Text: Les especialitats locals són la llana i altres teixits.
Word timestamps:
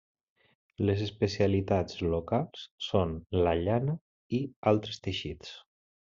Les 0.89 1.01
especialitats 1.07 1.99
locals 2.15 2.63
són 2.89 3.13
la 3.47 3.53
llana 3.63 3.95
i 4.39 4.43
altres 4.73 5.03
teixits. 5.09 5.53